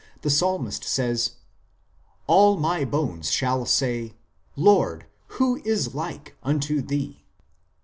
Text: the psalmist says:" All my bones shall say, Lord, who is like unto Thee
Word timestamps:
the 0.23 0.31
psalmist 0.31 0.83
says:" 0.83 1.33
All 2.25 2.57
my 2.57 2.83
bones 2.83 3.29
shall 3.31 3.67
say, 3.67 4.15
Lord, 4.55 5.05
who 5.37 5.61
is 5.63 5.93
like 5.93 6.35
unto 6.41 6.81
Thee 6.81 7.23